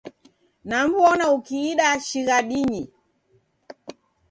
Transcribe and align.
Nam'mbona 0.69 1.25
ukiida 1.35 1.87
shighadinyi. 2.07 2.83